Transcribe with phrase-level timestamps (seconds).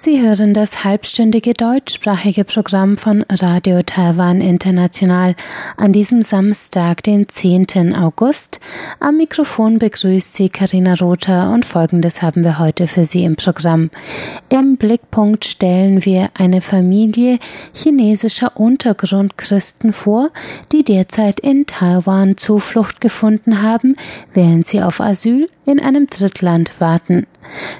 [0.00, 5.34] Sie hören das halbstündige deutschsprachige Programm von Radio Taiwan International
[5.76, 7.96] an diesem Samstag, den 10.
[7.96, 8.60] August.
[9.00, 13.90] Am Mikrofon begrüßt Sie Karina Rother und Folgendes haben wir heute für Sie im Programm.
[14.50, 17.40] Im Blickpunkt stellen wir eine Familie
[17.74, 20.30] chinesischer Untergrundchristen vor,
[20.70, 23.96] die derzeit in Taiwan Zuflucht gefunden haben,
[24.32, 27.26] während sie auf Asyl in einem Drittland warten.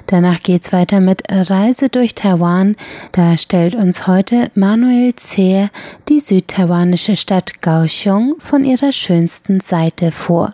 [0.05, 2.75] Danach geht's weiter mit Reise durch Taiwan.
[3.11, 5.69] Da stellt uns heute Manuel Zehr
[6.07, 10.51] die südtaiwanische Stadt Kaohsiung von ihrer schönsten Seite vor.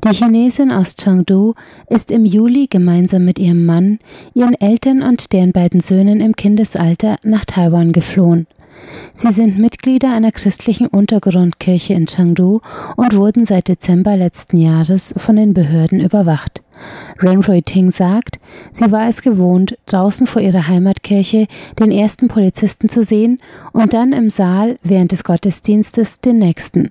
[0.04, 1.54] Die Chinesin aus Chengdu
[1.90, 4.00] ist im Juli gemeinsam mit ihrem Mann,
[4.34, 8.48] ihren Eltern und deren beiden Söhnen im Kindesalter nach Taiwan geflohen.
[9.15, 12.61] Sie sind Mitglieder einer christlichen Untergrundkirche in Chengdu
[12.97, 16.63] und wurden seit Dezember letzten Jahres von den Behörden überwacht.
[17.21, 18.39] Renfroy Ting sagt,
[18.73, 21.47] sie war es gewohnt, draußen vor ihrer Heimatkirche
[21.79, 23.41] den ersten Polizisten zu sehen
[23.73, 26.91] und dann im Saal während des Gottesdienstes den nächsten.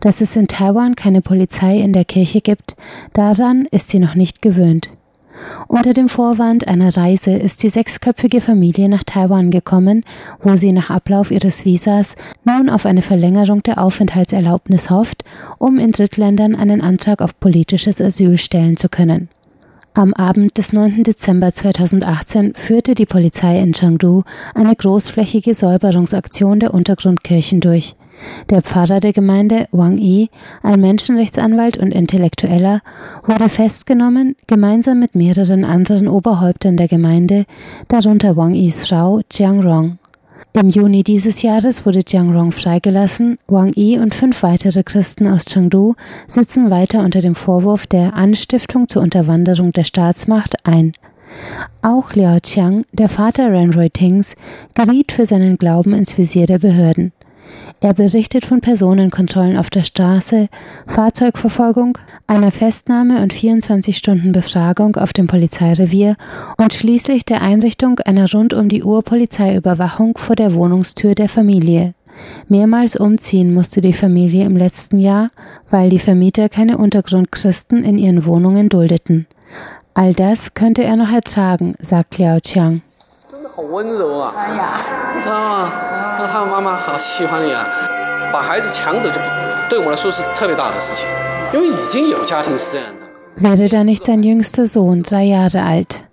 [0.00, 2.76] Dass es in Taiwan keine Polizei in der Kirche gibt,
[3.12, 4.90] daran ist sie noch nicht gewöhnt.
[5.68, 10.04] Unter dem Vorwand einer Reise ist die sechsköpfige Familie nach Taiwan gekommen,
[10.42, 12.14] wo sie nach Ablauf ihres Visas
[12.44, 15.24] nun auf eine Verlängerung der Aufenthaltserlaubnis hofft,
[15.58, 19.28] um in Drittländern einen Antrag auf politisches Asyl stellen zu können.
[19.96, 21.04] Am Abend des 9.
[21.04, 27.94] Dezember 2018 führte die Polizei in Chengdu eine großflächige Säuberungsaktion der Untergrundkirchen durch.
[28.50, 30.30] Der Pfarrer der Gemeinde, Wang Yi,
[30.62, 32.80] ein Menschenrechtsanwalt und Intellektueller,
[33.24, 37.46] wurde festgenommen, gemeinsam mit mehreren anderen Oberhäuptern der Gemeinde,
[37.88, 39.98] darunter Wang Yis Frau Jiang Rong.
[40.52, 43.38] Im Juni dieses Jahres wurde Jiang Rong freigelassen.
[43.48, 45.94] Wang Yi und fünf weitere Christen aus Chengdu
[46.28, 50.92] sitzen weiter unter dem Vorwurf der Anstiftung zur Unterwanderung der Staatsmacht ein.
[51.82, 54.36] Auch Liao Qiang, der Vater Renroy Tings,
[54.74, 57.12] geriet für seinen Glauben ins Visier der Behörden.
[57.80, 60.48] Er berichtet von Personenkontrollen auf der Straße,
[60.86, 66.16] Fahrzeugverfolgung, einer Festnahme und 24 Stunden Befragung auf dem Polizeirevier
[66.56, 71.94] und schließlich der Einrichtung einer rund um die Uhr Polizeiüberwachung vor der Wohnungstür der Familie.
[72.48, 75.30] Mehrmals umziehen musste die Familie im letzten Jahr,
[75.70, 79.26] weil die Vermieter keine Untergrundchristen in ihren Wohnungen duldeten.
[79.94, 82.82] All das könnte er noch ertragen, sagt Liao Qiang.
[83.55, 84.33] 好温柔啊！
[84.35, 84.79] 哎呀，
[85.27, 87.63] 啊，那他妈妈好喜欢你啊！
[88.33, 89.19] 把孩子抢走就
[89.69, 91.07] 对我来说是特别大的事情，
[91.53, 93.05] 因为已经有家庭饲养的。
[93.39, 96.03] Wäre da nicht sein jüngster Sohn, drei Jahre alt?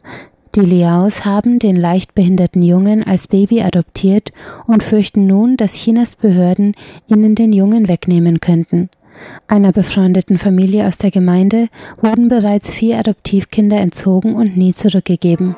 [0.54, 4.30] Die Liaos haben den leicht behinderten Jungen als Baby adoptiert
[4.66, 6.74] und fürchten nun, dass Chinas Behörden
[7.06, 8.90] ihnen den Jungen wegnehmen könnten.
[9.48, 11.68] Einer befreundeten Familie aus der Gemeinde
[12.00, 15.56] wurden bereits vier Adoptivkinder entzogen und nie zurückgegeben.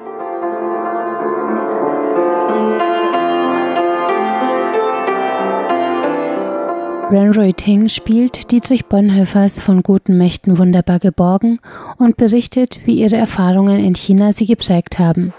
[7.13, 11.59] Renroy Ting spielt Dietrich Bonhoeffers von guten Mächten wunderbar geborgen
[12.00, 15.31] und berichtet, wie ihre Erfahrungen in China sie geprägt haben.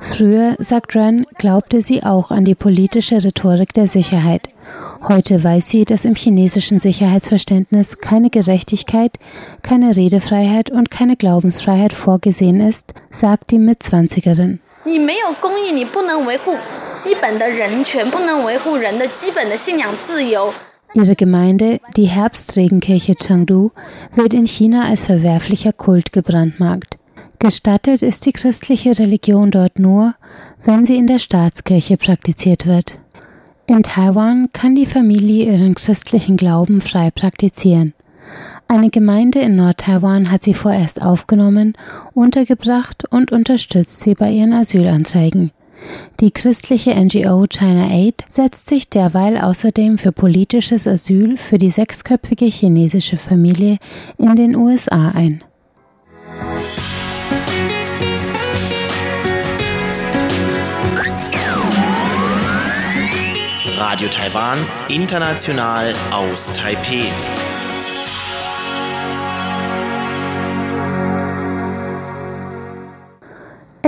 [0.00, 4.48] Früher, sagt Ren, glaubte sie auch an die politische Rhetorik der Sicherheit.
[5.06, 9.12] Heute weiß sie, dass im chinesischen Sicherheitsverständnis keine Gerechtigkeit,
[9.62, 14.58] keine Redefreiheit und keine Glaubensfreiheit vorgesehen ist, sagt die Mitzwanzigerin.
[14.85, 16.57] 你没有公义，你不能维护
[16.97, 20.53] 基本的人权，不能维护人的基本的信仰自由。
[20.93, 23.71] Ihre Gemeinde, die Herbstregenkirche Chengdu,
[24.13, 26.97] wird in China als verwerflicher Kult gebrandmarkt.
[27.39, 30.15] Gestattet ist die christliche Religion dort nur,
[30.63, 32.99] wenn sie in der Staatskirche praktiziert wird.
[33.67, 37.93] In Taiwan kann die Familie ihren christlichen Glauben frei praktizieren.
[38.68, 41.74] Eine Gemeinde in Nordtaiwan hat sie vorerst aufgenommen,
[42.14, 45.52] untergebracht und unterstützt sie bei ihren Asylanträgen.
[46.18, 52.46] Die christliche NGO China Aid setzt sich derweil außerdem für politisches Asyl für die sechsköpfige
[52.46, 53.78] chinesische Familie
[54.18, 55.44] in den USA ein.
[63.78, 64.58] Radio Taiwan,
[64.88, 67.06] international aus Taipeh.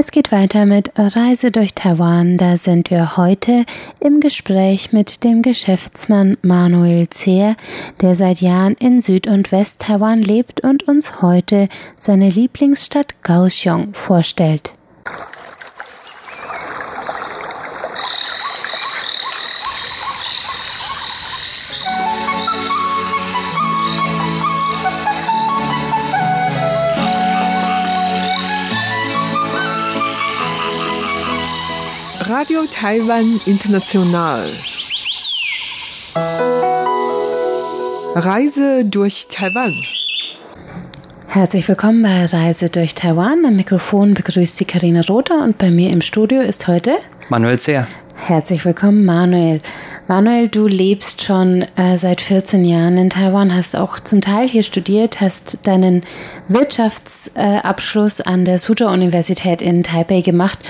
[0.01, 2.37] Es geht weiter mit Reise durch Taiwan.
[2.37, 3.65] Da sind wir heute
[3.99, 7.57] im Gespräch mit dem Geschäftsmann Manuel Zehr,
[8.01, 14.75] der seit Jahren in Süd- und West-Taiwan lebt und uns heute seine Lieblingsstadt Kaohsiung vorstellt.
[32.39, 34.49] Radio Taiwan International.
[38.15, 39.75] Reise durch Taiwan.
[41.27, 43.45] Herzlich willkommen bei Reise durch Taiwan.
[43.45, 46.99] Am Mikrofon begrüßt Sie Karina Rother und bei mir im Studio ist heute
[47.29, 47.89] Manuel Zehr.
[48.15, 49.59] Herzlich willkommen, Manuel.
[50.09, 54.63] Manuel, du lebst schon äh, seit 14 Jahren in Taiwan, hast auch zum Teil hier
[54.63, 56.03] studiert, hast deinen
[56.49, 60.61] Wirtschaftsabschluss äh, an der Suzhou-Universität in Taipei gemacht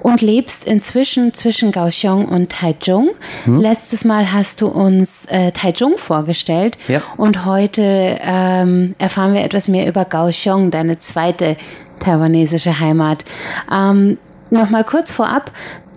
[0.00, 3.10] und lebst inzwischen zwischen Kaohsiung und Taichung.
[3.44, 3.60] Hm.
[3.60, 7.00] Letztes Mal hast du uns äh, Taichung vorgestellt ja.
[7.16, 11.56] und heute ähm, erfahren wir etwas mehr über Kaohsiung, deine zweite
[12.00, 13.24] taiwanesische Heimat.
[13.72, 14.18] Ähm,
[14.50, 15.50] Nochmal kurz vorab,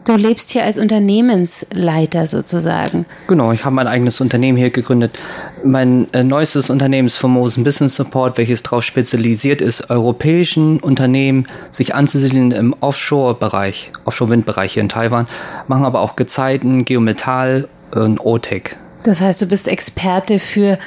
[0.06, 3.06] Du lebst hier als Unternehmensleiter sozusagen.
[3.28, 5.12] Genau, ich habe mein eigenes Unternehmen hier gegründet.
[5.64, 11.94] Mein äh, neuestes Unternehmen ist Formosan Business Support, welches darauf spezialisiert ist, europäischen Unternehmen sich
[11.94, 15.28] anzusiedeln im Offshore-Bereich, Offshore-Windbereich hier in Taiwan,
[15.68, 18.78] machen aber auch Gezeiten, Geometall und OTEC.
[19.04, 20.80] Das heißt, du bist Experte für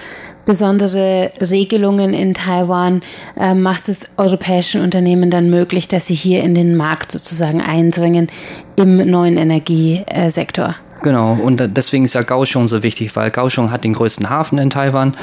[0.44, 3.02] besondere Regelungen in Taiwan
[3.37, 8.29] äh, macht es europäischen Unternehmen dann möglich, dass sie hier in den Markt sozusagen eindringen
[8.76, 10.76] im neuen Energiesektor.
[11.02, 14.70] Genau, und deswegen ist ja Kaohsiung so wichtig, weil Kaohsiung hat den größten Hafen in
[14.70, 15.14] Taiwan.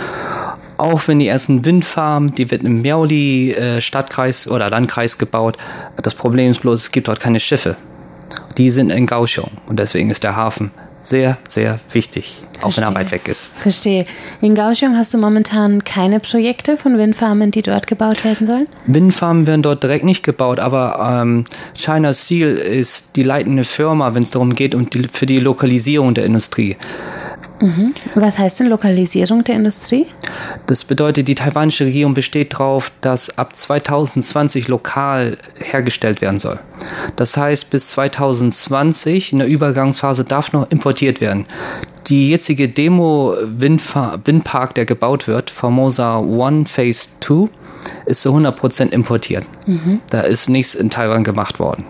[0.77, 5.57] Auch wenn die ersten Windfarmen, die wird im Miaoli äh, Stadtkreis oder Landkreis gebaut.
[6.01, 7.77] Das Problem ist bloß, es gibt dort keine Schiffe.
[8.57, 10.71] Die sind in Kaohsiung und deswegen ist der Hafen
[11.01, 12.63] sehr, sehr wichtig, Verstehe.
[12.63, 13.51] auch wenn er weit weg ist.
[13.57, 14.06] Verstehe.
[14.42, 18.68] In Kaohsiung hast du momentan keine Projekte von Windfarmen, die dort gebaut werden sollen?
[18.86, 24.24] Windfarmen werden dort direkt nicht gebaut, aber ähm, China Steel ist die leitende Firma, wenn
[24.24, 26.77] es darum geht, um die, für die Lokalisierung der Industrie.
[27.62, 27.94] Mhm.
[28.16, 30.08] Was heißt denn Lokalisierung der Industrie?
[30.68, 36.60] Das bedeutet, die taiwanische Regierung besteht darauf, dass ab 2020 lokal hergestellt werden soll.
[37.16, 41.46] Das heißt, bis 2020 in der Übergangsphase darf noch importiert werden.
[42.08, 47.48] Die jetzige Demo-Windpark, der gebaut wird, Formosa One Phase 2,
[48.07, 49.46] ist zu 100% importiert.
[49.68, 50.02] Mhm.
[50.10, 51.86] Da ist nichts in Taiwan gemacht worden.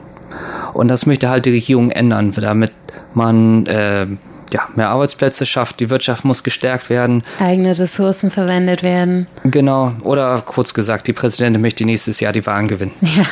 [0.74, 2.72] Und das möchte halt die Regierung ändern, damit
[3.14, 4.08] man äh,
[4.54, 7.24] ja, mehr Arbeitsplätze schafft, die Wirtschaft muss gestärkt werden.
[7.40, 9.28] Eigene Ressourcen verwendet werden.
[9.44, 12.92] Genau, oder kurz gesagt, die Präsidentin möchte nächstes Jahr die Wahlen gewinnen.
[13.12, 13.26] Ja,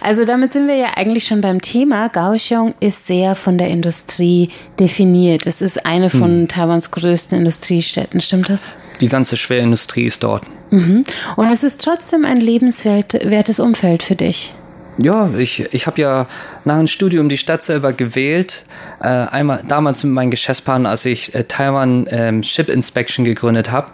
[0.00, 2.08] also damit sind wir ja eigentlich schon beim Thema.
[2.08, 4.48] Kaohsiung ist sehr von der Industrie
[4.80, 5.46] definiert.
[5.46, 6.48] Es ist eine von hm.
[6.48, 8.70] Taiwans größten Industriestädten, stimmt das?
[9.02, 10.44] Die ganze Schwerindustrie ist dort.
[10.70, 11.04] Mhm.
[11.36, 14.54] Und es ist trotzdem ein lebenswertes Umfeld für dich.
[14.98, 16.26] Ja, ich, ich habe ja
[16.64, 18.64] nach dem Studium die Stadt selber gewählt.
[19.00, 23.86] Äh, einmal damals mit meinem Geschäftspartner, als ich äh, Taiwan ähm, Ship Inspection gegründet habe.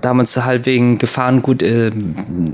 [0.00, 1.88] Damals halt wegen Gefahrengut äh,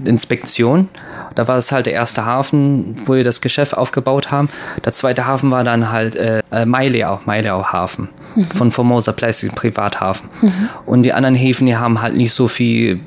[0.07, 0.88] Inspektion.
[1.35, 4.49] Da war es halt der erste Hafen, wo wir das Geschäft aufgebaut haben.
[4.85, 8.45] Der zweite Hafen war dann halt äh, äh Maileau, Maileau Hafen mhm.
[8.47, 10.30] von Formosa Place, Privathafen.
[10.40, 10.69] Mhm.
[10.87, 13.00] Und die anderen Häfen, die haben halt nicht so viel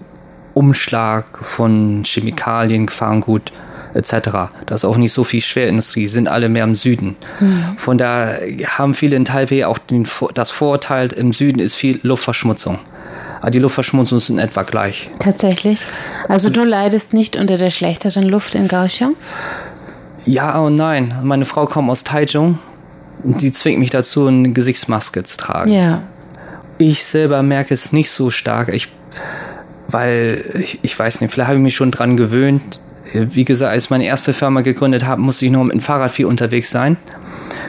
[0.53, 3.51] Umschlag von Chemikalien, Gefahrengut
[3.93, 4.29] etc.
[4.65, 7.15] Da ist auch nicht so viel Schwerindustrie, sind alle mehr im Süden.
[7.39, 7.77] Mhm.
[7.77, 8.39] Von daher
[8.77, 12.79] haben viele in Taipei auch den, das Vorurteil, im Süden ist viel Luftverschmutzung.
[13.41, 15.09] Aber die Luftverschmutzung ist in etwa gleich.
[15.19, 15.81] Tatsächlich.
[16.29, 19.15] Also du leidest nicht unter der schlechteren Luft in Kaohsiung?
[20.25, 21.19] Ja und nein.
[21.23, 22.59] Meine Frau kommt aus Taichung
[23.23, 25.71] und die zwingt mich dazu, eine Gesichtsmaske zu tragen.
[25.71, 26.03] Ja.
[26.77, 28.69] Ich selber merke es nicht so stark.
[28.69, 28.87] Ich,
[29.89, 32.79] weil ich, ich weiß nicht, vielleicht habe ich mich schon dran gewöhnt
[33.13, 36.11] wie gesagt, als ich meine erste Firma gegründet habe, musste ich nur mit dem Fahrrad
[36.11, 36.97] viel unterwegs sein.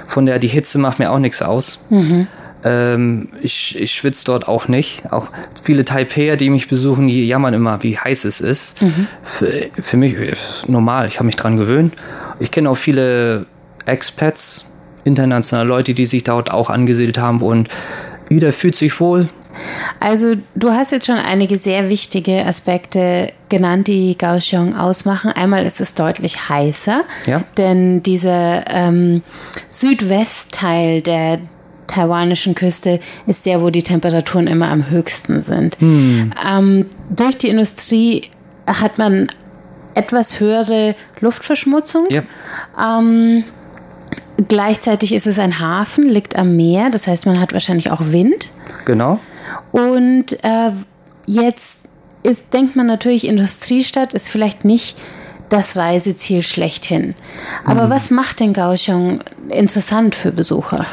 [0.07, 1.87] Von der die Hitze macht mir auch nichts aus.
[1.91, 2.27] Mhm.
[2.65, 5.13] Ähm, ich, ich schwitze dort auch nicht.
[5.13, 5.29] Auch
[5.63, 8.81] viele Taipeier, die mich besuchen, die jammern immer, wie heiß es ist.
[8.81, 9.07] Mhm.
[9.23, 11.07] Für, für mich ist normal.
[11.09, 11.95] Ich habe mich daran gewöhnt.
[12.41, 13.47] Ich kenne auch viele
[13.87, 14.65] Expats,
[15.05, 17.69] internationale Leute, die sich dort auch angesiedelt haben und
[18.31, 19.29] jeder fühlt sich wohl.
[20.01, 25.33] Also du hast jetzt schon einige sehr wichtige Aspekte genannt, die Kaohsiung ausmachen.
[25.33, 27.45] Einmal ist es deutlich heißer, ja.
[27.57, 29.23] denn dieser ähm,
[29.69, 31.39] Südwestteil der
[31.87, 35.77] taiwanischen Küste ist der, wo die Temperaturen immer am höchsten sind.
[36.47, 38.31] Ähm, durch die Industrie
[38.67, 39.29] hat man
[39.95, 42.07] etwas höhere Luftverschmutzung.
[42.11, 42.23] Ja.
[42.81, 43.45] Ähm,
[44.49, 48.51] gleichzeitig ist es ein Hafen, liegt am Meer, das heißt, man hat wahrscheinlich auch Wind.
[48.85, 49.21] Genau.
[49.73, 50.71] Und äh,
[51.27, 51.81] jetzt
[52.23, 54.97] ist, denkt man natürlich, Industriestadt ist vielleicht nicht
[55.51, 57.15] das Reiseziel schlechthin.
[57.65, 59.21] Aber was macht denn Kaohsiung
[59.51, 60.87] interessant für Besucher?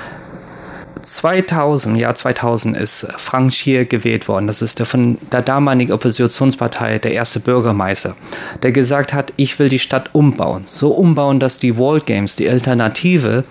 [1.03, 4.47] 2000, Jahr 2000 ist Frank Schier gewählt worden.
[4.47, 8.15] Das ist der von der damaligen Oppositionspartei der erste Bürgermeister,
[8.61, 10.63] der gesagt hat, ich will die Stadt umbauen.
[10.65, 13.43] So umbauen, dass die World Games, die Alternative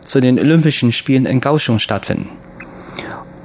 [0.00, 2.28] zu den Olympischen Spielen in Kaohsiung stattfinden.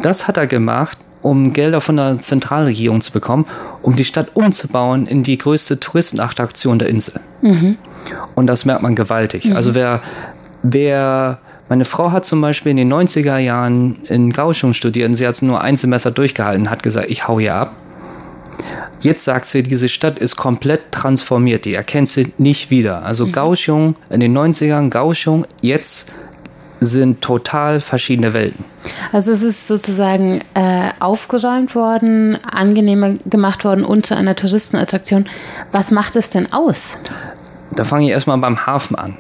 [0.01, 0.94] Das hat er gemacht,
[1.25, 3.45] um Gelder von der Zentralregierung zu bekommen,
[3.81, 7.19] um die Stadt umzubauen in die größte Touristenattraktion der Insel.
[8.35, 9.55] Und das merkt man gewaltig.
[9.55, 10.01] Also wer,
[10.61, 15.25] wer, meine Frau hat zum Beispiel in den 90er Jahren in Kaohsiung studiert und sie
[15.25, 17.73] hat nur ein Semester durchgehalten, hat gesagt, ich hau hier ab.
[18.99, 23.03] Jetzt sagt sie, diese Stadt ist komplett transformiert, die erkennt sie nicht wieder.
[23.03, 26.11] Also Kaohsiung in den 90ern, Kaohsiung jetzt
[26.79, 28.74] sind total verschiedene Welten.
[29.11, 35.27] Also es ist sozusagen äh, aufgeräumt worden, angenehmer gemacht worden und zu einer Touristenattraktion.
[35.71, 36.97] Was macht es denn aus?
[37.75, 39.17] Da fange ich erstmal beim Hafen an.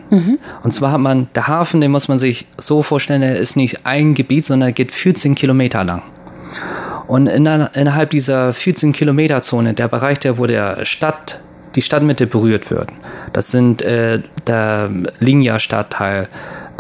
[0.63, 3.85] Und zwar hat man, der Hafen, den muss man sich so vorstellen, der ist nicht
[3.85, 6.03] ein Gebiet, sondern er geht 14 Kilometer lang.
[7.07, 11.41] Und in innerhalb dieser 14 Kilometer Zone, der Bereich, der wo der Stadt,
[11.75, 12.89] die Stadtmitte berührt wird,
[13.33, 14.89] das sind äh, der
[15.19, 16.27] Linja-Stadtteil,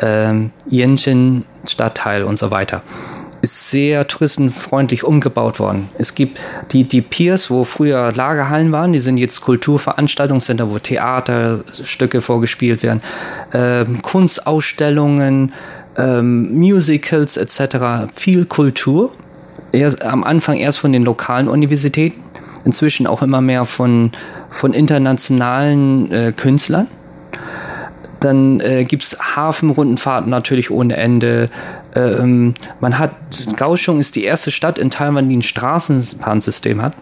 [0.01, 2.81] ähm, Yenchen-Stadtteil und so weiter,
[3.41, 5.89] ist sehr touristenfreundlich umgebaut worden.
[5.97, 6.39] Es gibt
[6.71, 13.01] die, die Piers, wo früher Lagerhallen waren, die sind jetzt Kulturveranstaltungscenter, wo Theaterstücke vorgespielt werden,
[13.53, 15.53] ähm, Kunstausstellungen,
[15.97, 18.11] ähm, Musicals etc.
[18.15, 19.11] Viel Kultur.
[19.71, 22.21] Erst, am Anfang erst von den lokalen Universitäten,
[22.65, 24.11] inzwischen auch immer mehr von,
[24.49, 26.87] von internationalen äh, Künstlern.
[28.25, 31.49] Dann äh, gibt es Hafenrundenfahrten natürlich ohne Ende.
[31.95, 33.11] Ähm, man hat,
[33.55, 36.93] Kaohsiung ist die erste Stadt in Taiwan, die ein Straßenbahnsystem hat.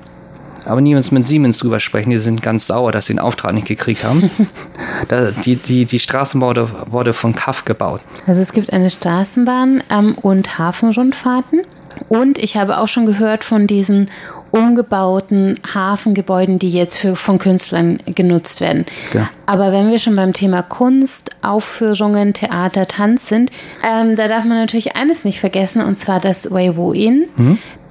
[0.65, 3.67] Aber niemand mit Siemens drüber sprechen, die sind ganz sauer, dass sie den Auftrag nicht
[3.67, 4.29] gekriegt haben.
[5.07, 8.01] da, die, die, die Straßenbau wurde, von KAF gebaut.
[8.27, 11.61] Also es gibt eine Straßenbahn ähm, und Hafenrundfahrten.
[12.09, 14.09] Und ich habe auch schon gehört von diesen
[14.53, 18.85] umgebauten Hafengebäuden, die jetzt für, von Künstlern genutzt werden.
[19.11, 19.27] Ja.
[19.47, 23.49] Aber wenn wir schon beim Thema Kunst, Aufführungen, Theater, Tanz sind,
[23.83, 27.25] ähm, da darf man natürlich eines nicht vergessen, und zwar das Weiwu Inn,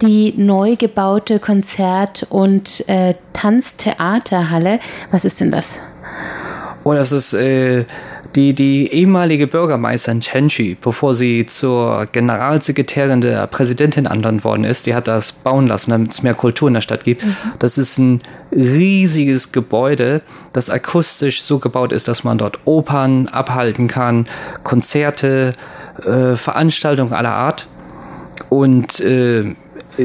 [0.02, 4.78] die neu gebaute Konzert- und äh, Tanztheaterhalle.
[5.10, 5.80] Was ist denn das?
[6.84, 7.86] Oh, das ist äh,
[8.34, 14.94] die, die ehemalige Bürgermeisterin Chenchi, bevor sie zur Generalsekretärin der Präsidentin ernannt worden ist, die
[14.94, 17.26] hat das bauen lassen, damit es mehr Kultur in der Stadt gibt.
[17.58, 18.20] Das ist ein
[18.50, 20.22] riesiges Gebäude,
[20.52, 24.26] das akustisch so gebaut ist, dass man dort Opern abhalten kann,
[24.62, 25.54] Konzerte,
[26.04, 27.66] äh, Veranstaltungen aller Art.
[28.48, 29.54] Und äh,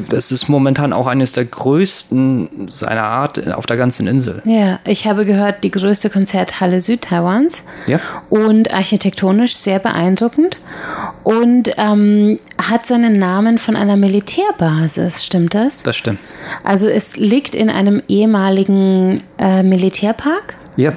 [0.09, 4.41] das ist momentan auch eines der größten seiner Art auf der ganzen Insel.
[4.45, 7.63] Ja, ich habe gehört, die größte Konzerthalle Südtaiwans.
[7.87, 7.99] Ja.
[8.29, 10.59] Und architektonisch sehr beeindruckend.
[11.23, 15.83] Und ähm, hat seinen Namen von einer Militärbasis, stimmt das?
[15.83, 16.19] Das stimmt.
[16.63, 20.55] Also es liegt in einem ehemaligen äh, Militärpark.
[20.75, 20.93] Ja,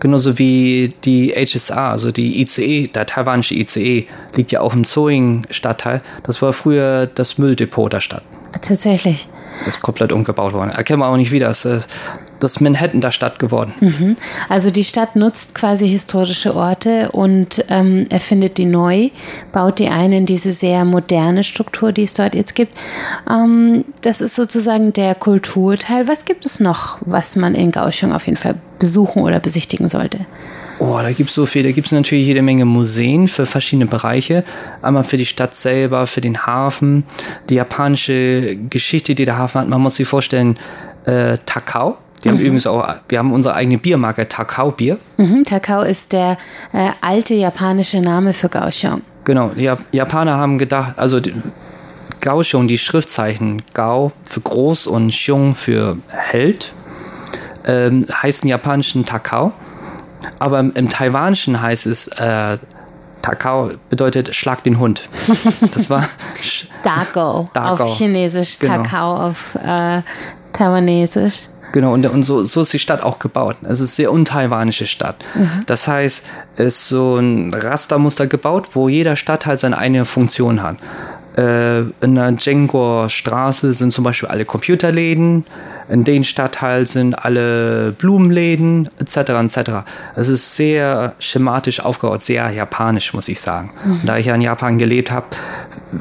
[0.00, 6.02] genauso wie die HSA, also die ICE, der taiwanische ICE, liegt ja auch im Zoing-Stadtteil.
[6.22, 8.22] Das war früher das Mülldepot der Stadt.
[8.62, 9.28] Tatsächlich.
[9.64, 10.70] Das ist komplett umgebaut worden.
[10.70, 11.48] Erkennen wir auch nicht wieder.
[11.48, 11.88] Das ist
[12.40, 14.16] das Manhattan der Stadt geworden.
[14.48, 19.10] Also die Stadt nutzt quasi historische Orte und ähm, erfindet die neu,
[19.52, 22.76] baut die ein in diese sehr moderne Struktur, die es dort jetzt gibt.
[23.28, 26.08] Ähm, das ist sozusagen der Kulturteil.
[26.08, 30.18] Was gibt es noch, was man in Kaohsiung auf jeden Fall besuchen oder besichtigen sollte?
[30.80, 31.64] Oh, da gibt es so viel.
[31.64, 34.44] Da gibt es natürlich jede Menge Museen für verschiedene Bereiche.
[34.80, 37.04] Einmal für die Stadt selber, für den Hafen,
[37.50, 39.68] die japanische Geschichte, die der Hafen hat.
[39.68, 40.56] Man muss sich vorstellen,
[41.04, 41.96] äh, Takao.
[42.24, 44.98] Die haben übrigens auch, wir haben unsere eigene Biermarke, Takao Bier.
[45.18, 46.36] Mhm, Takao ist der
[46.72, 49.02] äh, alte japanische Name für Kaohsiung.
[49.24, 51.34] Genau, die Jap- Japaner haben gedacht, also die,
[52.68, 56.72] die Schriftzeichen Gao für groß und Xiong für Held,
[57.66, 59.52] ähm, heißen japanischen Takao.
[60.40, 62.58] Aber im, im Taiwanischen heißt es äh,
[63.22, 65.08] Takao bedeutet Schlag den Hund.
[65.72, 66.08] Das war
[66.82, 67.84] Dago, Dago.
[67.84, 68.82] auf Chinesisch, Genau.
[68.82, 70.02] Kakao auf äh,
[70.52, 71.48] Taiwanesisch.
[71.72, 73.56] Genau, und, und so, so ist die Stadt auch gebaut.
[73.62, 75.16] Es ist eine sehr untaiwanische Stadt.
[75.66, 76.24] Das heißt,
[76.56, 80.76] es ist so ein Rastermuster gebaut, wo jeder Stadtteil seine eigene Funktion hat.
[81.38, 85.44] Äh, in der Jengor Straße sind zum Beispiel alle Computerläden,
[85.88, 89.16] in den Stadtteil sind alle Blumenläden, etc.
[89.16, 89.70] etc.
[90.16, 93.70] Es ist sehr schematisch aufgebaut, sehr japanisch, muss ich sagen.
[93.84, 95.26] Und da ich ja in Japan gelebt habe,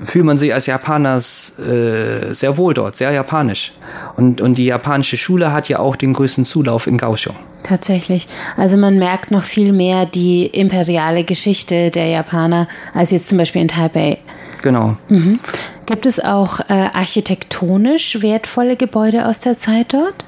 [0.03, 3.73] fühlt man sich als Japaner äh, sehr wohl dort, sehr japanisch.
[4.15, 7.35] Und, und die japanische Schule hat ja auch den größten Zulauf in Kaohsiung.
[7.63, 8.27] Tatsächlich.
[8.55, 13.61] Also man merkt noch viel mehr die imperiale Geschichte der Japaner als jetzt zum Beispiel
[13.61, 14.19] in Taipei.
[14.61, 14.97] Genau.
[15.09, 15.39] Mhm.
[15.85, 20.25] Gibt es auch äh, architektonisch wertvolle Gebäude aus der Zeit dort?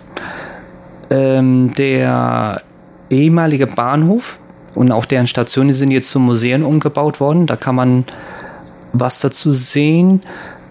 [1.09, 2.62] Ähm, der
[3.09, 4.39] ehemalige Bahnhof
[4.75, 7.45] und auch deren Stationen sind jetzt zu Museen umgebaut worden.
[7.45, 8.05] Da kann man
[8.93, 10.21] was dazu sehen.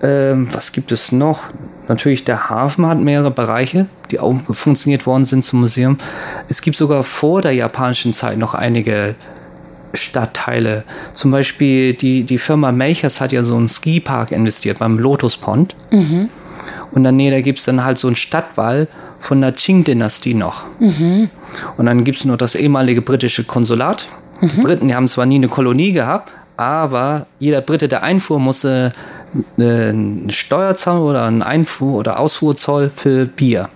[0.03, 1.41] Ähm, was gibt es noch?
[1.89, 5.99] Natürlich, der Hafen hat mehrere Bereiche, die auch funktioniert worden sind zum Museum.
[6.49, 9.15] Es gibt sogar vor der japanischen Zeit noch einige
[9.95, 10.85] Stadtteile.
[11.13, 15.75] Zum Beispiel die, die Firma Melchers hat ja so einen Skipark investiert beim Lotus Pond.
[15.91, 16.29] Mhm.
[16.93, 20.65] Und dann, nee, da gibt es dann halt so einen Stadtwall von der Qing-Dynastie noch.
[20.79, 21.31] Mhm.
[21.77, 24.07] Und dann gibt es noch das ehemalige britische Konsulat.
[24.41, 28.93] Die Briten, die haben zwar nie eine Kolonie gehabt, aber jeder Brite, der einfuhr, musste
[29.59, 33.69] einen Steuerzoll oder einen Einfuhr- oder Ausfuhrzoll für Bier.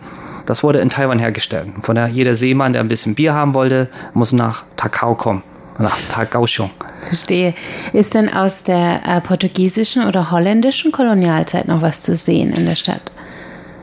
[0.46, 1.68] Das wurde in Taiwan hergestellt.
[1.82, 5.42] Von daher, jeder Seemann, der ein bisschen Bier haben wollte, muss nach Takao kommen.
[5.78, 6.70] Nach Kaohsiung.
[7.06, 7.54] Verstehe.
[7.92, 12.76] Ist denn aus der äh, portugiesischen oder holländischen Kolonialzeit noch was zu sehen in der
[12.76, 13.02] Stadt?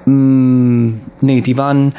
[0.05, 1.93] Mm, nee, die waren,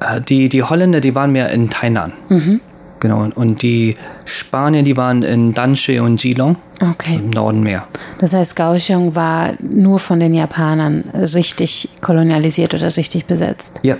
[0.00, 2.12] äh, die, die Holländer, die waren mehr in Tainan.
[2.28, 2.60] Mhm.
[2.98, 7.16] Genau, und die Spanier, die waren in Danche und Geelong Okay.
[7.16, 7.86] im Norden mehr.
[8.18, 13.80] Das heißt, Kaohsiung war nur von den Japanern richtig kolonialisiert oder richtig besetzt.
[13.82, 13.96] Ja,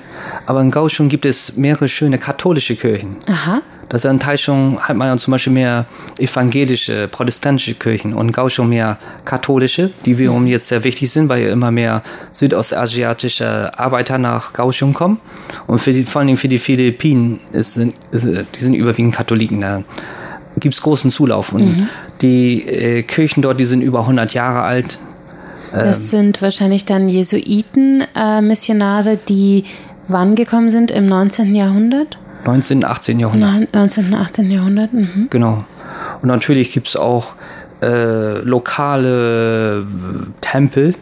[0.46, 3.16] aber in Kaohsiung gibt es mehrere schöne katholische Kirchen.
[3.30, 3.60] Aha.
[3.88, 5.86] Das ist in Taichung hat man ja zum Beispiel mehr
[6.18, 11.44] evangelische, protestantische Kirchen und in Kaohsiung mehr katholische, die wiederum jetzt sehr wichtig sind, weil
[11.44, 15.20] ja immer mehr südostasiatische Arbeiter nach Kaohsiung kommen.
[15.66, 19.60] Und für die, vor allem für die Philippinen ist, ist, die sind überwiegend Katholiken.
[19.60, 19.84] Da
[20.58, 21.52] gibt es großen Zulauf.
[21.52, 21.88] Und
[22.22, 24.98] die äh, Kirchen dort, die sind über 100 Jahre alt.
[25.72, 29.64] Das sind wahrscheinlich dann Jesuiten-Missionare, die
[30.08, 30.90] wann gekommen sind?
[30.90, 31.54] Im 19.
[31.54, 32.18] Jahrhundert?
[32.46, 33.20] 19., 18.
[33.20, 33.50] Jahrhundert.
[33.50, 34.14] Nein, 19.
[34.14, 34.50] 18.
[34.50, 34.92] Jahrhundert.
[34.92, 35.26] Mhm.
[35.30, 35.64] Genau.
[36.22, 37.32] Und natürlich gibt es auch
[37.82, 39.84] äh, lokale äh,
[40.40, 40.94] Tempel,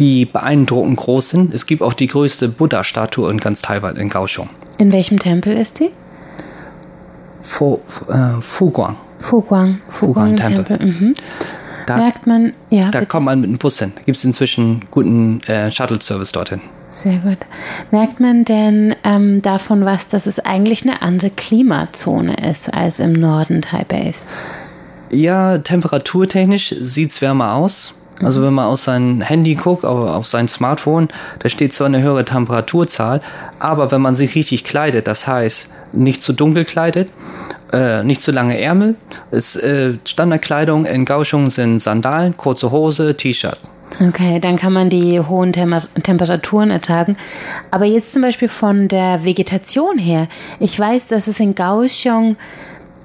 [0.00, 1.54] die beeindruckend groß sind.
[1.54, 4.48] Es gibt auch die größte Buddha-Statue in ganz Taiwan, in Kaohsiung.
[4.78, 5.90] In welchem Tempel ist die?
[7.42, 8.96] Fu, äh, Fuguang.
[9.20, 9.78] Fuguang.
[9.88, 10.78] Fuguang Fuguang-Tempel.
[10.78, 10.86] Tempel.
[10.86, 11.14] Mhm.
[11.86, 13.06] Da, Merkt man, ja, da bitte.
[13.06, 13.92] kommt man mit dem Bus hin.
[13.94, 16.60] Da gibt es inzwischen guten äh, Shuttle-Service dorthin.
[16.92, 17.38] Sehr gut.
[17.90, 23.14] Merkt man denn ähm, davon was, dass es eigentlich eine andere Klimazone ist als im
[23.14, 24.26] Norden Taipeis?
[25.10, 27.94] Ja, temperaturtechnisch sieht es wärmer aus.
[28.22, 31.08] Also wenn man auf sein Handy guckt, auf, auf sein Smartphone,
[31.40, 33.20] da steht zwar eine höhere Temperaturzahl,
[33.58, 37.08] aber wenn man sich richtig kleidet, das heißt nicht zu dunkel kleidet,
[37.72, 38.96] äh, nicht zu lange Ärmel,
[39.30, 43.58] ist, äh, Standardkleidung in Kaohsiung sind Sandalen, kurze Hose, T-Shirt.
[44.08, 47.16] Okay, dann kann man die hohen Tem Temperaturen ertragen.
[47.70, 50.28] Aber jetzt zum Beispiel von der Vegetation her.
[50.58, 52.36] Ich weiß, dass es in Kaohsiung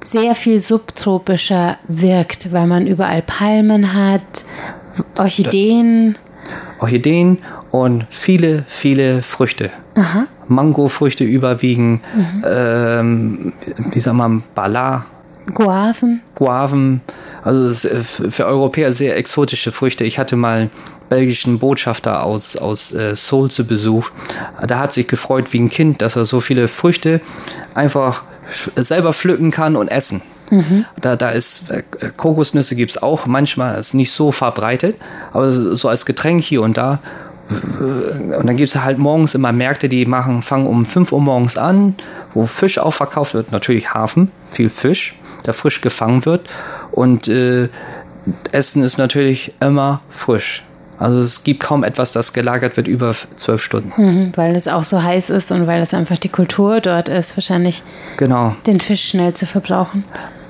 [0.02, 4.46] sehr viel subtropischer wirkt, weil man überall Palmen hat,
[5.18, 6.18] Orchideen.
[6.80, 7.40] Orchideen
[7.72, 9.72] und viele, viele Früchte.
[10.48, 12.02] Mangofrüchte überwiegen,
[12.48, 13.54] ähm,
[13.92, 15.06] wie sagt man, Bala,
[15.54, 16.22] Guaven.
[16.36, 17.02] Guaven,
[17.48, 20.04] also es ist äh, für Europäer sehr exotische Früchte.
[20.04, 20.72] Ich hatte mal einen
[21.10, 24.10] belgischen Botschafter aus, aus äh, Seoul zu Besuch.
[24.68, 27.22] Da hat sich gefreut wie ein Kind, dass er so viele Früchte
[27.74, 28.24] einfach
[28.76, 30.22] selber pflücken kann und essen.
[31.00, 31.84] Da, da ist äh,
[32.18, 34.98] Kokosnüsse gibt es auch manchmal, ist nicht so verbreitet,
[35.32, 37.00] aber so so als Getränk hier und da.
[37.50, 41.56] Und dann gibt es halt morgens immer Märkte, die machen, fangen um 5 Uhr morgens
[41.58, 41.96] an,
[42.34, 45.16] wo Fisch auch verkauft wird, natürlich Hafen, viel Fisch,
[45.48, 46.48] der frisch gefangen wird.
[46.92, 47.70] Und äh,
[48.52, 50.64] Essen ist natürlich immer frisch.
[51.00, 53.92] Also es gibt kaum etwas, das gelagert wird über zwölf Stunden.
[54.02, 57.38] Mhm, weil es auch so heiß ist und weil es einfach die Kultur dort ist,
[57.38, 57.84] wahrscheinlich
[58.18, 58.56] Genau.
[58.66, 60.04] den Fisch schnell zu verbrauchen.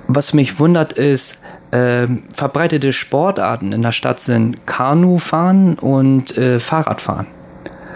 [0.08, 1.40] Was mich wundert ist,
[1.74, 7.28] ähm, verbreitete Sportarten in der Stadt sind Kanufahren und äh, Fahrradfahren.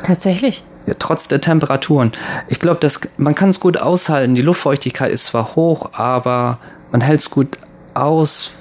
[0.04, 0.64] Tatsächlich.
[0.88, 2.12] Ja, trotz der Temperaturen.
[2.48, 4.34] Ich glaube, man kann es gut aushalten.
[4.36, 6.60] Die Luftfeuchtigkeit ist zwar hoch, aber
[6.92, 7.58] man hält es gut
[7.94, 8.52] aus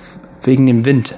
[0.42, 1.14] wegen dem Wind.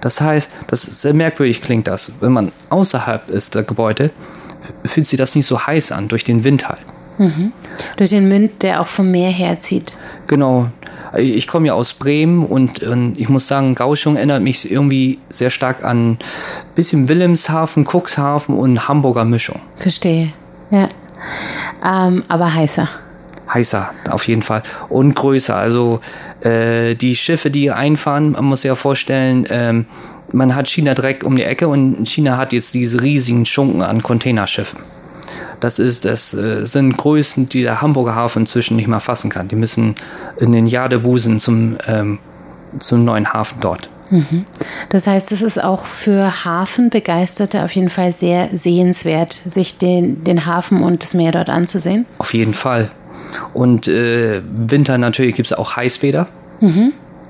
[0.00, 2.12] Das heißt, das ist sehr merkwürdig klingt das.
[2.20, 4.10] Wenn man außerhalb ist der Gebäude,
[4.84, 6.80] fühlt sich das nicht so heiß an, durch den Wind halt.
[7.96, 9.96] Durch den Wind, der auch vom Meer herzieht.
[10.26, 10.70] Genau.
[11.16, 15.50] Ich komme ja aus Bremen und, und ich muss sagen, Gauchung erinnert mich irgendwie sehr
[15.50, 16.18] stark an ein
[16.74, 19.60] bisschen Wilhelmshaven, Cuxhaven und Hamburger Mischung.
[19.76, 20.32] Verstehe.
[20.70, 20.88] Ja.
[21.84, 22.88] Ähm, aber heißer.
[23.52, 24.62] heißer, auf jeden Fall.
[24.88, 25.56] Und größer.
[25.56, 26.00] Also
[26.40, 29.86] äh, die Schiffe, die einfahren, man muss sich ja vorstellen, ähm,
[30.32, 34.02] man hat China direkt um die Ecke und China hat jetzt diese riesigen Schunken an
[34.02, 34.80] Containerschiffen.
[35.60, 39.48] Das ist, das äh, sind Größen, die der Hamburger Hafen inzwischen nicht mehr fassen kann.
[39.48, 39.94] Die müssen
[40.38, 42.18] in den Jadebusen zum, ähm,
[42.78, 43.88] zum neuen Hafen dort.
[44.90, 50.46] Das heißt, es ist auch für Hafenbegeisterte auf jeden Fall sehr sehenswert, sich den, den
[50.46, 52.06] Hafen und das Meer dort anzusehen.
[52.18, 52.90] Auf jeden Fall.
[53.52, 56.28] Und äh, Winter natürlich gibt es auch Heißbäder.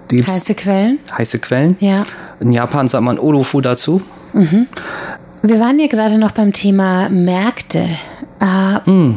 [0.08, 0.98] Gibt's- Heiße Quellen.
[1.16, 1.76] heiße Quellen.
[1.80, 2.04] Ja.
[2.40, 4.02] In Japan sagt man Olofu dazu.
[5.42, 7.88] Wir waren ja gerade noch beim Thema Märkte.
[8.40, 9.12] Äh,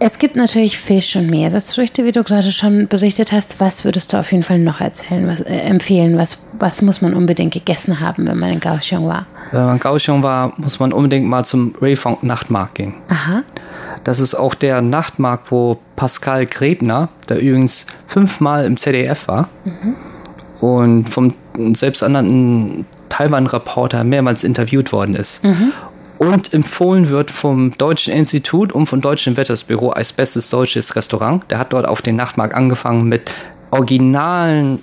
[0.00, 3.60] Es gibt natürlich Fisch und Meeresfrüchte, wie du gerade schon berichtet hast.
[3.60, 6.18] Was würdest du auf jeden Fall noch erzählen, was, äh, empfehlen?
[6.18, 9.26] Was, was muss man unbedingt gegessen haben, wenn man in Kaohsiung war?
[9.52, 12.94] Wenn man in Kaohsiung war, muss man unbedingt mal zum Rayfong Nachtmarkt gehen.
[13.08, 13.42] Aha.
[14.02, 19.48] Das ist auch der Nachtmarkt, wo Pascal Grebner, der übrigens fünfmal im ZDF war
[20.60, 21.34] und vom
[21.72, 25.40] selbsternannten Taiwan-Reporter mehrmals interviewt worden ist.
[26.32, 31.42] Und empfohlen wird vom Deutschen Institut und vom Deutschen Wettersbüro als bestes deutsches Restaurant.
[31.50, 33.30] Der hat dort auf den Nachtmarkt angefangen mit
[33.70, 34.80] originalen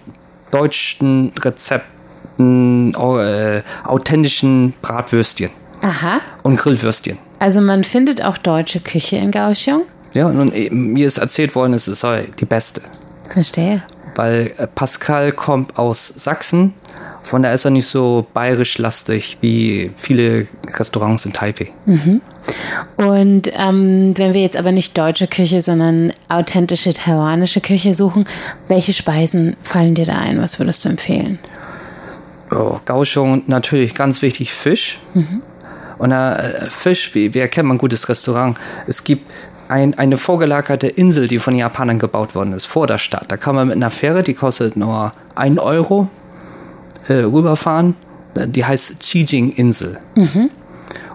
[0.51, 5.49] deutschen Rezepten, äh, authentischen Bratwürstchen
[5.81, 6.19] Aha.
[6.43, 7.17] und Grillwürstchen.
[7.39, 9.83] Also man findet auch deutsche Küche in Kaohsiung.
[10.13, 12.81] Ja, und mir ist erzählt worden, es sei die beste.
[13.29, 13.81] Verstehe.
[14.15, 16.73] Weil äh, Pascal kommt aus Sachsen,
[17.23, 21.71] von daher ist er nicht so bayerisch-lastig wie viele Restaurants in Taipei.
[22.97, 28.25] Und ähm, wenn wir jetzt aber nicht deutsche Küche, sondern authentische taiwanische Küche suchen,
[28.67, 30.41] welche Speisen fallen dir da ein?
[30.41, 31.39] Was würdest du empfehlen?
[32.51, 34.99] Oh, Kaohsiung natürlich ganz wichtig Fisch.
[35.97, 38.57] Und äh, Fisch, wie, wie erkennt man ein gutes Restaurant?
[38.87, 39.31] Es gibt
[39.69, 43.25] ein, eine vorgelagerte Insel, die von Japanern gebaut worden ist, vor der Stadt.
[43.29, 46.09] Da kann man mit einer Fähre, die kostet nur 1 Euro,
[47.07, 47.95] äh, rüberfahren.
[48.35, 49.99] Die heißt Chijing-Insel.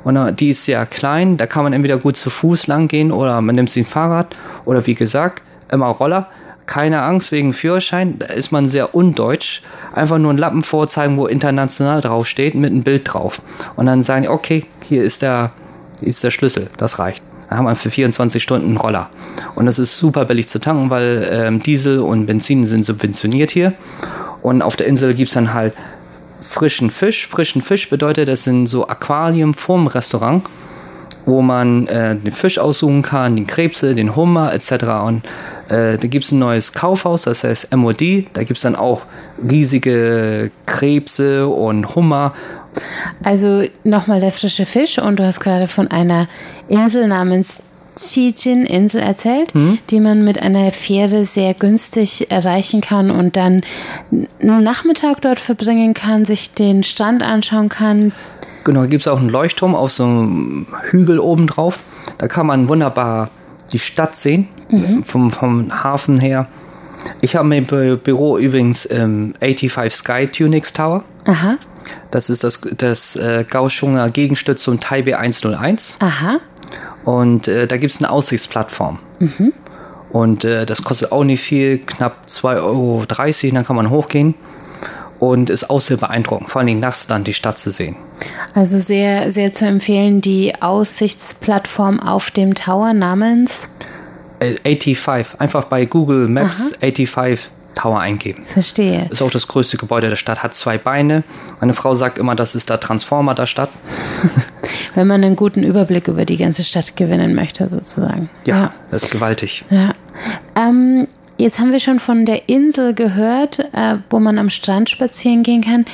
[0.06, 3.10] Und äh, die ist sehr klein, da kann man entweder gut zu Fuß lang gehen
[3.10, 6.28] oder man nimmt sich ein Fahrrad oder wie gesagt, immer Roller.
[6.66, 9.62] Keine Angst wegen Führerschein, da ist man sehr undeutsch.
[9.94, 13.40] Einfach nur einen Lappen vorzeigen, wo international draufsteht, mit einem Bild drauf.
[13.74, 15.52] Und dann sagen okay, hier ist der,
[15.98, 17.24] hier ist der Schlüssel, das reicht.
[17.48, 19.10] Dann haben wir für 24 Stunden einen Roller.
[19.56, 23.72] Und das ist super billig zu tanken, weil ähm, Diesel und Benzin sind subventioniert hier.
[24.46, 25.74] Und auf der Insel gibt es dann halt
[26.40, 27.26] frischen Fisch.
[27.26, 30.44] Frischen Fisch bedeutet, das sind so Aquarien vorm Restaurant,
[31.24, 34.70] wo man äh, den Fisch aussuchen kann, den Krebse, den Hummer etc.
[35.04, 35.24] Und
[35.68, 38.26] äh, da gibt es ein neues Kaufhaus, das heißt MOD.
[38.34, 39.02] Da gibt es dann auch
[39.42, 42.32] riesige Krebse und Hummer.
[43.24, 46.28] Also nochmal der frische Fisch und du hast gerade von einer
[46.68, 47.64] Insel namens
[47.96, 49.52] Xijin-Insel erzählt,
[49.90, 53.62] die man mit einer Fähre sehr günstig erreichen kann und dann
[54.40, 58.12] einen Nachmittag dort verbringen kann, sich den Strand anschauen kann.
[58.64, 61.78] Genau, gibt es auch einen Leuchtturm auf so einem Hügel oben drauf.
[62.18, 63.30] Da kann man wunderbar
[63.72, 64.48] die Stadt sehen,
[65.04, 66.46] vom, vom Hafen her.
[67.20, 71.04] Ich habe mein Bü- Büro übrigens im 85 Sky Tunix Tower.
[71.26, 71.56] Aha,
[72.10, 75.96] Das ist das, das äh, Kaohsiunger Gegenstück zum Taipei 101.
[76.00, 76.38] aha.
[77.06, 78.98] Und äh, da gibt es eine Aussichtsplattform.
[80.10, 83.04] Und äh, das kostet auch nicht viel, knapp 2,30 Euro.
[83.54, 84.34] Dann kann man hochgehen.
[85.18, 87.96] Und ist auch sehr beeindruckend, vor Dingen nachts dann die Stadt zu sehen.
[88.54, 93.66] Also sehr, sehr zu empfehlen, die Aussichtsplattform auf dem Tower namens.
[94.40, 98.44] Äh, 85, einfach bei Google Maps 85 Tower eingeben.
[98.44, 99.08] Verstehe.
[99.10, 101.22] Ist auch das größte Gebäude der Stadt, hat zwei Beine.
[101.60, 103.70] Meine Frau sagt immer, das ist der Transformer der Stadt.
[104.96, 108.30] Wenn man einen guten Überblick über die ganze Stadt gewinnen möchte, sozusagen.
[108.46, 109.64] Ja, das ist gewaltig.
[109.70, 109.92] Ja.
[110.56, 111.06] Ähm,
[111.36, 115.60] jetzt haben wir schon von der Insel gehört, äh, wo man am Strand spazieren gehen
[115.60, 115.84] kann.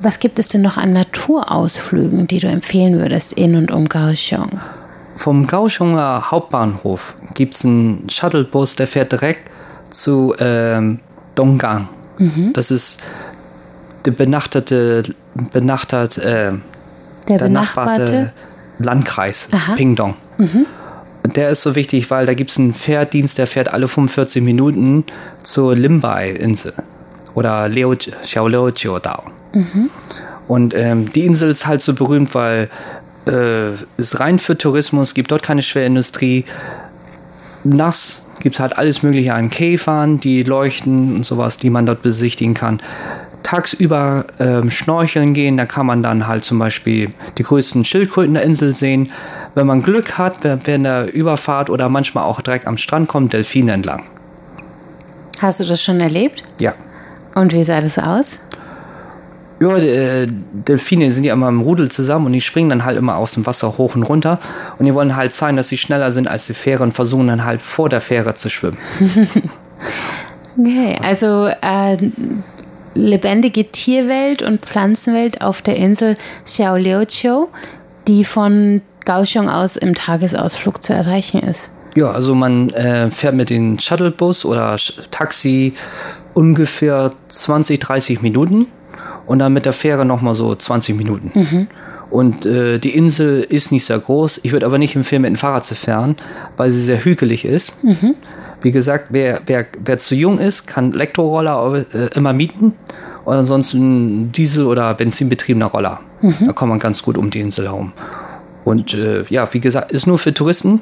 [0.00, 4.60] Was gibt es denn noch an Naturausflügen, die du empfehlen würdest in und um Kaohsiung?
[5.14, 9.48] Vom Kaohsiunger Hauptbahnhof gibt es einen Shuttlebus, der fährt direkt
[9.90, 10.98] zu ähm,
[11.36, 11.88] Donggang.
[12.52, 13.02] Das ist
[14.04, 15.02] der benachtete,
[15.52, 16.52] benachtert, äh,
[17.28, 18.32] Der, der benachbarte.
[18.78, 19.74] Landkreis, Aha.
[19.74, 20.14] Pingdong.
[21.36, 25.04] Der ist so wichtig, weil da gibt es einen Fährdienst, der fährt alle 45 Minuten
[25.42, 26.72] zur Limbai-Insel
[27.34, 29.22] oder Liu, Xiaoliu Dao.
[30.48, 32.68] Und ähm, die Insel ist halt so berühmt, weil
[33.26, 36.44] äh, ist rein für Tourismus, gibt dort keine Schwerindustrie.
[37.64, 42.02] Nass gibt es halt alles Mögliche an Käfern, die leuchten und sowas, die man dort
[42.02, 42.80] besichtigen kann.
[43.52, 48.44] Tagsüber ähm, schnorcheln gehen, da kann man dann halt zum Beispiel die größten Schildkröten der
[48.44, 49.12] Insel sehen.
[49.54, 53.72] Wenn man Glück hat, während der Überfahrt oder manchmal auch direkt am Strand kommt, Delfine
[53.72, 54.04] entlang.
[55.40, 56.44] Hast du das schon erlebt?
[56.60, 56.72] Ja.
[57.34, 58.38] Und wie sah das aus?
[59.60, 63.18] Ja, äh, Delfine sind ja immer im Rudel zusammen und die springen dann halt immer
[63.18, 64.38] aus dem Wasser hoch und runter.
[64.78, 67.44] Und die wollen halt zeigen, dass sie schneller sind als die Fähre und versuchen dann
[67.44, 68.78] halt vor der Fähre zu schwimmen.
[70.58, 71.98] okay, also äh,
[72.94, 77.48] lebendige Tierwelt und Pflanzenwelt auf der Insel Xiaoliuqiu,
[78.08, 81.72] die von Kaohsiung aus im Tagesausflug zu erreichen ist.
[81.94, 84.76] Ja, also man äh, fährt mit dem Shuttlebus oder
[85.10, 85.74] Taxi
[86.34, 88.66] ungefähr 20, 30 Minuten
[89.26, 91.30] und dann mit der Fähre nochmal so 20 Minuten.
[91.34, 91.66] Mhm.
[92.10, 94.40] Und äh, die Insel ist nicht sehr groß.
[94.42, 96.16] Ich würde aber nicht empfehlen, mit dem Fahrrad zu fahren,
[96.56, 97.82] weil sie sehr hügelig ist.
[97.82, 98.14] Mhm.
[98.62, 102.74] Wie gesagt, wer, wer, wer zu jung ist, kann Elektroroller äh, immer mieten.
[103.24, 106.00] Oder ansonsten Diesel- oder Benzinbetriebener Roller.
[106.20, 106.46] Mhm.
[106.46, 107.92] Da kommt man ganz gut um die Insel herum.
[108.64, 110.80] Und äh, ja, wie gesagt, ist nur für Touristen.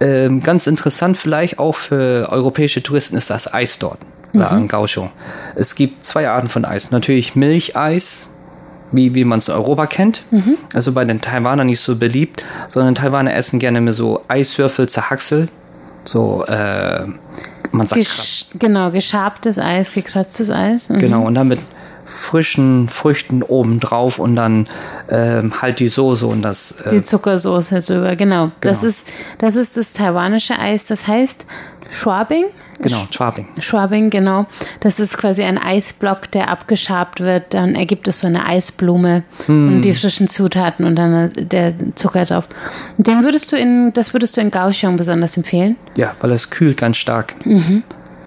[0.00, 3.98] Ähm, ganz interessant vielleicht auch für europäische Touristen ist das Eis dort
[4.32, 4.56] oder mhm.
[4.56, 5.10] an Kaohsiung.
[5.54, 6.90] Es gibt zwei Arten von Eis.
[6.90, 8.30] Natürlich Milcheis,
[8.92, 10.22] wie, wie man es in Europa kennt.
[10.30, 10.56] Mhm.
[10.72, 15.50] Also bei den Taiwanern nicht so beliebt, sondern Taiwaner essen gerne mehr so Eiswürfel zerhackselt.
[16.04, 17.06] So, äh,
[17.72, 20.88] man sagt Gesch Genau, geschabtes Eis, gekratztes Eis.
[20.88, 20.98] Mhm.
[20.98, 21.60] Genau, und dann mit
[22.06, 24.68] frischen Früchten obendrauf und dann
[25.08, 26.72] ähm, halt die Soße und das.
[26.86, 28.46] Äh, die Zuckersoße drüber, genau.
[28.46, 28.52] genau.
[28.60, 29.06] Das, ist,
[29.38, 30.86] das ist das taiwanische Eis.
[30.86, 31.46] Das heißt
[31.90, 32.46] Schwabing
[32.80, 33.48] Genau, Schwabing.
[33.58, 34.46] Schwabing, genau.
[34.80, 37.54] Das ist quasi ein Eisblock, der abgeschabt wird.
[37.54, 39.68] Dann ergibt es so eine Eisblume hm.
[39.68, 42.48] und die frischen Zutaten und dann der Zucker drauf.
[42.98, 45.76] Den würdest du in, das würdest du in Kaohsiung besonders empfehlen?
[45.96, 47.34] Ja, weil es kühlt ganz stark.
[47.46, 47.82] Mhm.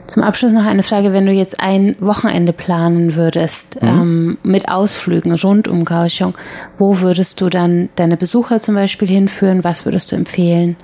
[0.08, 3.88] Zum Abschluss noch eine Frage, wenn du jetzt ein Wochenende planen würdest mhm.
[3.88, 6.34] ähm, mit Ausflügen rund um Kaohsiung,
[6.78, 9.66] wo würdest du dann deine Besucher zum Beispiel hinführen?
[9.66, 10.78] Was würdest du empfehlen?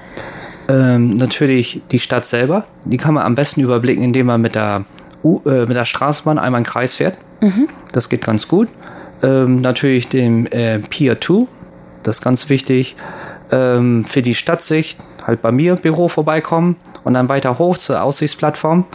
[0.67, 2.65] Ähm, natürlich die Stadt selber.
[2.83, 4.83] Die kann man am besten überblicken, indem man mit der,
[5.23, 7.17] U äh, mit der Straßenbahn einmal einen Kreis fährt.
[7.41, 7.69] Mhm.
[7.93, 8.67] Das geht ganz gut.
[9.21, 11.47] Ähm, natürlich den äh, Pier 2.
[12.03, 12.97] Das ist ganz wichtig.
[13.51, 18.85] Ähm, für die Stadtsicht halt bei mir Büro vorbeikommen und dann weiter hoch zur Aussichtsplattform.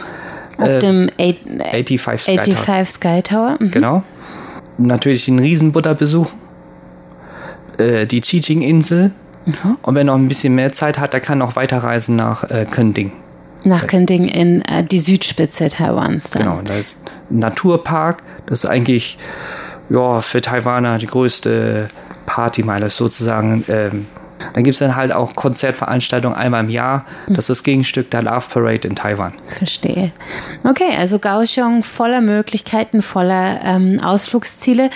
[0.57, 2.85] Auf äh, dem 85 Sky 85 Tower.
[2.85, 3.57] Sky Tower.
[3.59, 3.71] Mhm.
[3.71, 4.03] Genau.
[4.77, 6.37] Natürlich den Riesenbutter besuchen.
[7.77, 9.11] Äh, die Chiching-Insel
[9.49, 9.77] Mhm.
[9.81, 13.11] Und wer noch ein bisschen mehr Zeit hat, der kann noch weiterreisen nach äh, Kending.
[13.63, 16.29] Nach Kending in äh, die Südspitze Taiwans.
[16.31, 16.43] Dann.
[16.43, 18.21] Genau, da ist ein Naturpark.
[18.45, 19.17] Das ist eigentlich
[19.89, 21.89] ja, für Taiwaner die größte
[22.25, 23.65] Partymeile sozusagen.
[23.67, 24.05] Ähm,
[24.53, 27.05] dann gibt es dann halt auch Konzertveranstaltungen einmal im Jahr.
[27.27, 29.33] Das ist das Gegenstück der Love Parade in Taiwan.
[29.47, 30.11] Verstehe.
[30.63, 34.89] Okay, also Kaohsiung voller Möglichkeiten, voller ähm, Ausflugsziele.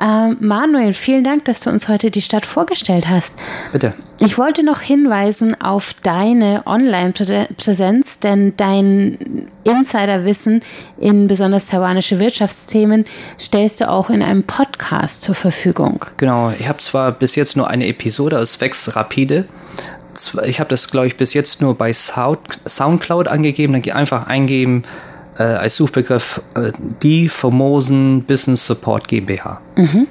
[0.00, 3.34] Ähm, Manuel, vielen Dank, dass du uns heute die Stadt vorgestellt hast.
[3.72, 3.94] Bitte.
[4.22, 10.60] Ich wollte noch hinweisen auf deine Online-Präsenz, denn dein Insiderwissen
[10.98, 13.06] in besonders taiwanische Wirtschaftsthemen
[13.38, 16.04] stellst du auch in einem Podcast zur Verfügung.
[16.18, 19.46] Genau, ich habe zwar bis jetzt nur eine Episode, es wächst rapide.
[20.44, 23.72] Ich habe das, glaube ich, bis jetzt nur bei Soundcloud angegeben.
[23.72, 24.82] Dann einfach eingeben
[25.38, 29.62] äh, als Suchbegriff äh, die Formosen Business Support GmbH.
[29.76, 30.08] Mhm